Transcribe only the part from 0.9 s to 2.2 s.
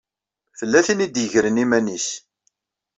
i d-igren iman-is.